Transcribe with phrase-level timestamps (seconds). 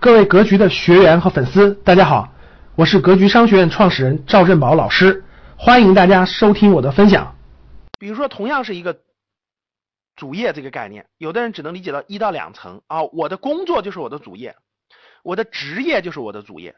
[0.00, 2.32] 各位格局的学员和粉丝，大家好，
[2.74, 5.22] 我是格局商学院创始人赵振宝老师，
[5.58, 7.36] 欢迎大家收听我的分享。
[7.98, 8.98] 比如说，同样是一个
[10.16, 14.56] 主业这个概念，有的人只能理解到一到两层啊，我的工作就是我的主业，
[15.22, 16.72] 我的职业就是我的主业；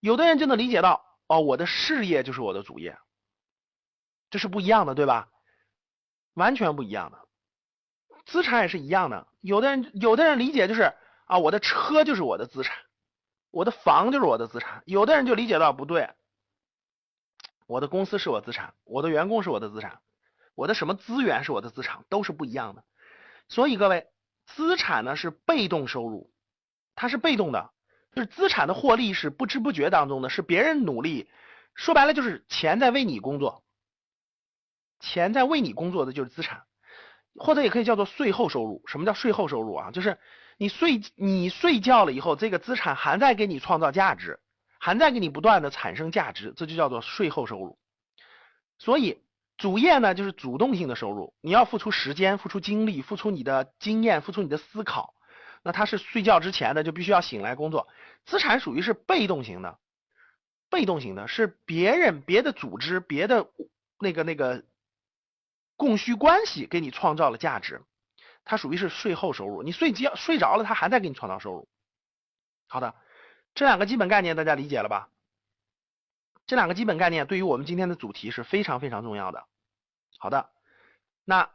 [0.00, 2.98] 有的人就能理解到哦，我的事业就是我的主业，
[4.28, 5.28] 这是不一样的，对吧？
[6.34, 7.18] 完全不一样的。
[8.26, 10.92] 资产也是一样的，有的人有的人理解就是。
[11.28, 12.74] 啊，我的车就是我的资产，
[13.50, 14.82] 我的房就是我的资产。
[14.86, 16.14] 有的人就理解到不对，
[17.66, 20.00] 我的公司是我资产，我的员工是我的资产，
[20.54, 22.82] 我的什么资源是我的资产，都是不一样的。
[23.46, 24.08] 所以各位，
[24.46, 26.32] 资产呢是被动收入，
[26.94, 27.72] 它是被动的，
[28.12, 31.30] 就是资产的获利是不知不觉当中的，是别人努力，
[31.74, 33.62] 说白了就是钱在为你工作，
[34.98, 36.64] 钱在为你工作的就是资产，
[37.34, 38.82] 或者也可以叫做税后收入。
[38.86, 39.90] 什么叫税后收入啊？
[39.90, 40.18] 就是。
[40.58, 44.40] 你睡你睡觉了以后，这个资产还在给你创造价值，
[44.80, 47.78] 还在给你不断的产生价值，这就叫做税后收入。
[48.78, 49.22] 所以
[49.56, 55.14] 主业呢，就是主动性的收入，你要付出时间、付出精力、付出你的经验、付出你的思考。
[55.62, 57.88] 那他是睡觉之前的，就必须要醒来工作。
[58.26, 59.78] 资产属于是被动型的，
[60.70, 63.48] 被动型的是别人、别的组织、别的
[63.98, 64.64] 那个那个
[65.76, 67.82] 供需关系给你创造了价值。
[68.48, 71.68] 它属于是税后收入，你睡觉睡着了，它还在给你创造收入。
[72.66, 72.94] 好的，
[73.54, 75.10] 这两个基本概念大家理解了吧？
[76.46, 79.44] 这两个基本概念对于我们今天的主题是非常非常重要的。
[80.18, 80.48] 好的，
[81.26, 81.50] 那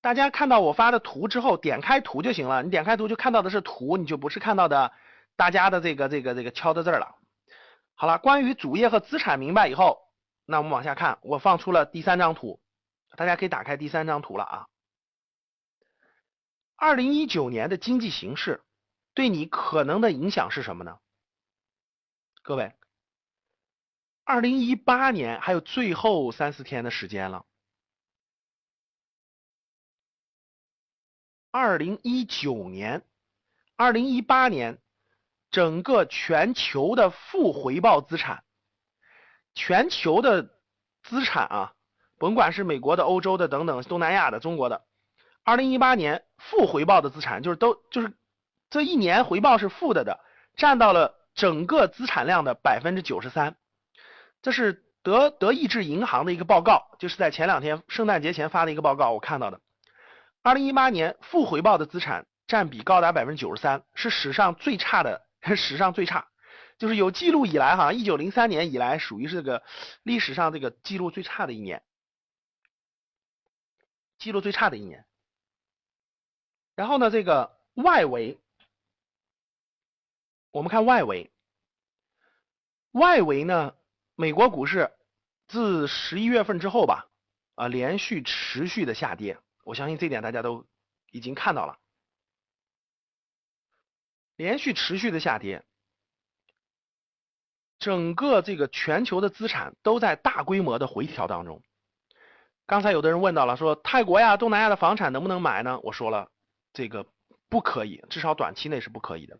[0.00, 2.62] 大家看到我发的图之后，点开图就行了。
[2.62, 4.90] 你点开图就看到的是图，你就不是看到的
[5.36, 7.14] 大家的这个这个这个敲的字了。
[7.94, 9.98] 好了，关于主业和资产明白以后，
[10.46, 12.58] 那我们往下看，我放出了第三张图，
[13.18, 14.66] 大家可以打开第三张图了啊。
[16.80, 18.64] 二零一九年的经济形势
[19.12, 20.98] 对你可能的影响是什么呢？
[22.40, 22.74] 各位，
[24.24, 27.44] 二零一八年还有最后三四天的时间了。
[31.50, 33.04] 二零一九年、
[33.76, 34.80] 二零一八年，
[35.50, 38.42] 整个全球的负回报资产，
[39.54, 40.58] 全球的
[41.02, 41.74] 资产啊，
[42.16, 44.86] 甭管是美国的、欧洲的等等、东南亚的、中国的。
[45.44, 48.12] 二零一八年负回报的资产就是都就是
[48.68, 50.20] 这一年回报是负的的，
[50.56, 53.56] 占到了整个资产量的百分之九十三。
[54.42, 59.60] 这是德德意志银行的一个报告，就是在前两天圣诞节前发的一个报告，我看到的。
[60.42, 66.28] 二零一八年负回报的资产占比高达百分之九十三，是史上最差的， 史上最差，
[66.78, 69.62] 就是有记录以来哈，一九零三年以来属于是这个
[70.02, 71.82] 历史上这个记录最差的一年，
[74.18, 75.04] 记录最差的一年。
[76.80, 78.38] 然后呢，这个外围，
[80.50, 81.30] 我们看外围，
[82.92, 83.74] 外围呢，
[84.14, 84.90] 美国股市
[85.46, 87.06] 自十一月份之后吧，
[87.54, 90.64] 啊，连续持续的下跌，我相信这点大家都
[91.10, 91.78] 已经看到了，
[94.36, 95.62] 连续持续的下跌，
[97.78, 101.62] 整个这个全球的资产都在大规模的回调当中。
[102.64, 105.78] 刚才有的人问到了，说泰国呀、东南亚的房产能不能买呢？
[105.80, 106.30] 我说了。
[106.72, 107.06] 这个
[107.48, 109.38] 不可以，至少短期内是不可以的。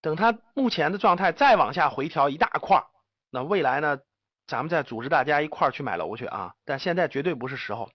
[0.00, 2.84] 等它目前的状态再往下回调一大块，
[3.30, 3.98] 那未来呢，
[4.46, 6.54] 咱们再组织大家一块儿去买楼去啊！
[6.64, 7.90] 但现在绝对不是时候。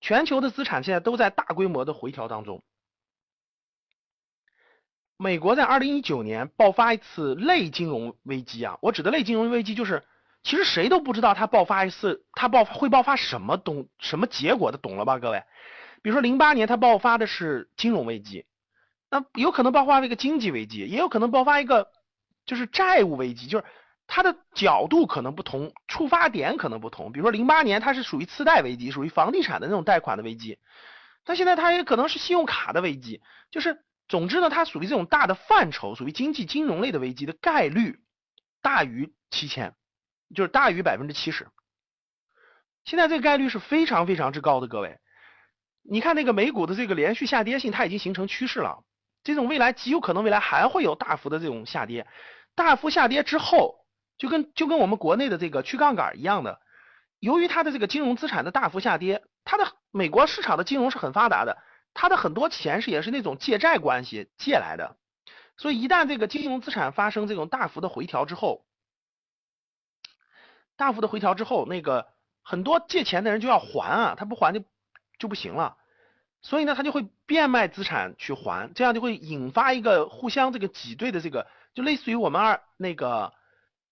[0.00, 2.62] 全球的资产现在都在大规模的回调当中。
[5.16, 10.04] 美国在二零一九年爆发一次类金融危机啊，我指的类金融危机就是，
[10.42, 15.42] 其实谁都不知道它爆发一次，它爆发会爆发什么东什么结果的，懂了吧，各位？
[16.04, 18.44] 比如说零八年它爆发的是金融危机，
[19.10, 21.90] 那有可能爆发一个经济危机，也有可能爆发一个
[22.44, 23.64] 就是债务危机，就是
[24.06, 27.10] 它的角度可能不同，触发点可能不同。
[27.10, 30.58] 比如说零八年它是属于次贷危机，属于房地产的那种贷款的危机，
[31.24, 37.98] 但现在它也可能是信用卡的危机，就是总之呢，它属于这种大的范畴，属于经济金融类的危机的概率
[38.60, 39.74] 大于七千，
[40.34, 41.48] 就是大于百分之七十。
[42.84, 44.98] 现在这个概率是非常非常之高的，各位。
[45.86, 48.82] 你看那个美股的这个连续下跌性，它已经形成趋势了。
[49.22, 52.06] 这种未来极有可能未来还会有大幅的这种下跌，
[52.54, 53.86] 大幅下跌之后，
[54.16, 56.60] 就跟就跟我们国内的这个去杠杆一样的。
[57.20, 61.58] 由于它的这个金融资产的大幅下跌，它的美国市场的金融是很发达的，
[61.92, 64.96] 它的很多钱是也是那种借债关系借来的。
[65.56, 68.64] 所以一旦这个金融资产发生这种大幅的回调之后，
[70.76, 72.08] 大幅的回调之后，那个
[72.42, 74.64] 很多借钱的人就要还啊，他不还就。
[75.18, 75.76] 就不行了，
[76.42, 83.32] 所以呢，他就会变卖资产去还，这样就会引发一个互相这个挤兑的这个，就类似于我们二那个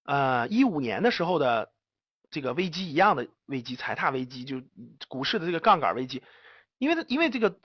[0.05, 1.71] 呃一五年的时候的
[2.31, 4.63] 这个危机一样的危机，踩踏危机，就
[5.09, 6.23] 股市的这个杠杆危机，
[6.79, 7.57] 因为因为这个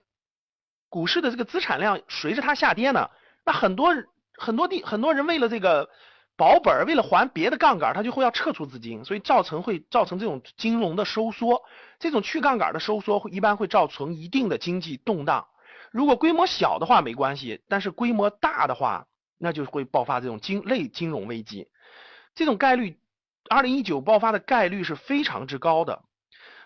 [0.89, 3.09] 股市的这个资产量随着它下跌呢，
[3.45, 3.89] 那很多
[4.33, 5.89] 很多地很多人为了这个。
[6.37, 11.63] 保本为了还别的杠杆，他就会要撤出资金，所以造成会造成这种金融的收缩。
[11.99, 15.47] 这种去杠杆的收缩会一般会造成一定的经济动荡。
[15.91, 19.07] 如果规模小的话没关系，但是规模大的话，
[19.39, 21.69] 那就会爆发这种金类金融危机。
[22.35, 22.99] 这种概率，
[23.49, 26.03] 二零一九爆发的概率是非常之高的。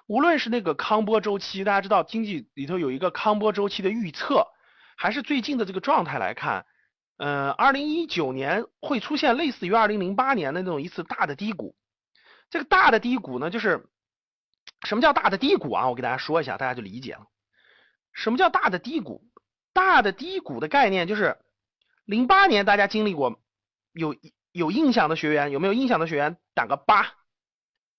[0.05, 4.47] 无论是那个康波周期，大家知道经济里头有一个康波周期的预测，
[4.97, 6.65] 还是最近的这个状态来看。
[7.23, 11.75] 嗯，二零一九年会出现类似于二零零八年的那种一次大的低谷。
[12.49, 13.85] 这个大的低谷呢，就是
[14.87, 15.87] 什么叫大的低谷啊？
[15.87, 17.27] 我给大家说一下，大家就理解了。
[18.11, 19.21] 什么叫大的低谷？
[19.71, 21.37] 大的低谷的概念就是
[22.05, 23.39] 零八年大家经历过，
[23.93, 24.15] 有
[24.51, 27.13] 有印象的学员有没有印象的学员打个八？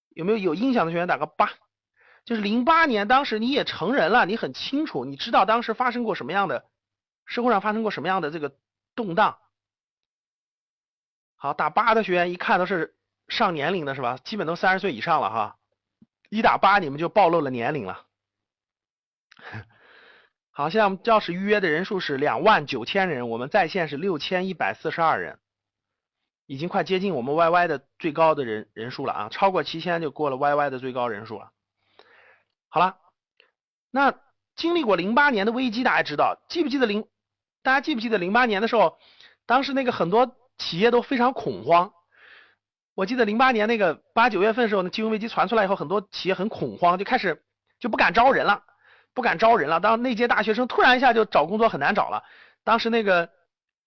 [0.08, 1.52] 有没有有印象的学员打个八？
[2.24, 6.64] 就是零八年当时你也成人了，你很清楚，你知道当时发生过什么样的
[7.24, 8.56] 社会上发生过什么样的这个。
[8.94, 9.38] 动荡，
[11.36, 12.94] 好打八的学员一看都是
[13.28, 14.18] 上年龄的是吧？
[14.24, 15.58] 基本都三十岁以上了哈，
[16.28, 18.06] 一打八你们就暴露了年龄了。
[20.50, 25.38] 好，现在我们教室预约的人数是两万九千人，我们在线是六千一百四十二人，
[26.46, 31.52] 已经快接近我们 YY 的最高的人人数了啊，超过七千就过了 YY 的最高人数了。
[32.68, 32.98] 好了，
[33.90, 34.14] 那
[34.54, 37.08] 经历过零八年的危机，大家知道记不记得零？
[37.62, 38.98] 大家记不记得零八年的时候，
[39.46, 41.92] 当时那个很多企业都非常恐慌。
[42.94, 47.42] 我记得零八年那个八九月份的时候，那金融危机传出来以后，很多企业很恐慌，就开始
[47.80, 48.64] 就不敢招人了，
[49.14, 49.80] 不敢招人了。
[49.80, 52.22] 当那届大学生突然一下就找工作很难找了。
[52.64, 53.30] 当时那个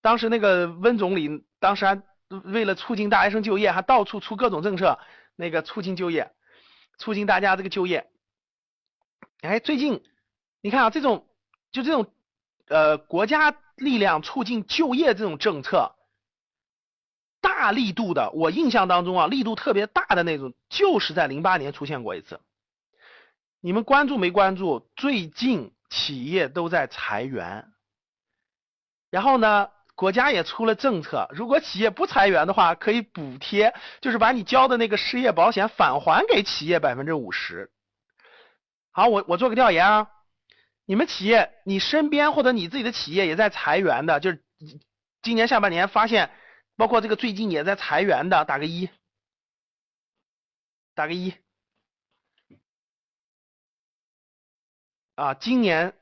[0.01, 2.01] 当时那个温总理当时还
[2.45, 4.97] 为了促进大学生就业，还到处出各种政策，
[5.35, 6.31] 那个促进就业，
[6.97, 8.09] 促进大家这个就业。
[9.41, 10.01] 哎，最近
[10.61, 11.27] 你看啊，这种
[11.71, 12.11] 就这种
[12.69, 13.53] 呃国家。
[13.75, 15.95] 力量促进就业这种政策，
[17.41, 22.39] 大力度的，我印象当中啊，力度特别大的那种，就是在零八年出现过一次。
[23.59, 24.87] 你们关注没关注？
[24.95, 27.67] 最近企业都在裁员，
[29.09, 37.71] 然后呢，国家也出了政策，如果企业不裁员的话，可以补贴，就是把你交的那个失业保险返还给企业百分之五十。
[38.91, 40.09] 好，我我做个调研啊。
[40.85, 44.43] 你们企业，你身边或者你自己的企业也在裁员的，就是
[45.23, 46.29] 今年下半年发现，
[46.75, 48.89] 包括这个最近也在裁员的，打个一，
[50.93, 51.33] 打个一。
[55.15, 55.93] 啊，今年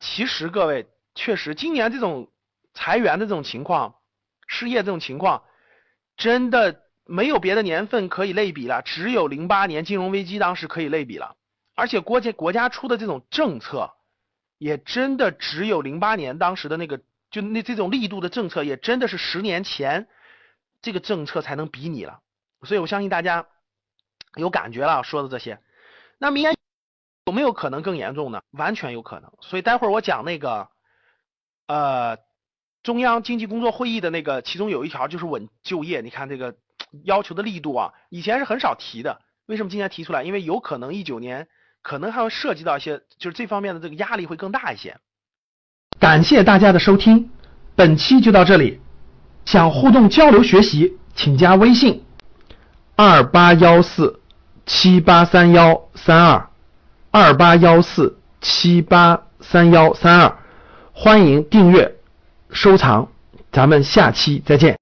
[0.00, 2.30] 其实各位确实，今年这种
[2.74, 4.02] 裁员的这种情况，
[4.46, 5.44] 失业这种情况，
[6.16, 11.36] 真的没有别的年份可以类比了，只有零八年金融危机当时可以类比了，
[11.74, 13.96] 而且国家国家出的这种政策。
[14.60, 20.06] 也真的只有零八年当时的那个，就那这种力度的政策，也真的是十年前
[20.82, 22.20] 这个政策才能比拟了。
[22.64, 23.46] 所以我相信大家
[24.36, 25.60] 有感觉了，说的这些。
[26.18, 26.54] 那明年
[27.24, 28.42] 有没有可能更严重呢？
[28.50, 29.32] 完全有可能。
[29.40, 30.68] 所以待会儿我讲那个
[31.66, 32.18] 呃
[32.82, 36.02] 中央经济工作会议的那个，其中有一条就是稳就业。
[36.02, 36.54] 你看这个
[37.04, 40.22] 要求的力度啊，以前是很少提的，为什么今天提出来？
[40.22, 41.48] 因为有可能一九年。
[41.82, 44.96] 可能还会涉及到一些，就是这方面的这个压力会更大一些。
[45.98, 47.30] 感谢大家的收听，
[47.74, 48.80] 本期就到这里。
[49.46, 52.04] 想互动交流学习，请加微信
[52.94, 54.20] 二八幺四
[54.66, 56.48] 七八三幺三二
[57.10, 60.38] 二八幺四七八三幺三二，
[60.92, 61.96] 欢迎订阅
[62.50, 63.08] 收藏，
[63.50, 64.78] 咱们下期再见。